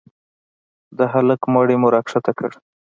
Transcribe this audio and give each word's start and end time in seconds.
د 0.97 0.99
هلك 1.13 1.41
مړى 1.53 1.75
مو 1.81 1.87
راكښته 1.93 2.31
كړ. 2.37 2.51